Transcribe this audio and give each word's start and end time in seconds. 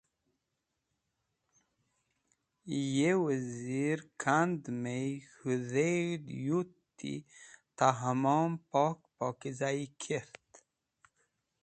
Ya 2.95 3.11
Wazir-e 3.23 4.09
kend 4.21 4.61
yem 4.69 4.83
k̃hũ 5.35 5.61
dheg̃hd 5.71 6.25
yuti 6.45 7.13
ta 7.77 7.87
hamom 7.99 8.51
pok 8.71 8.99
pokizayi 9.17 9.87
kert. 10.01 10.49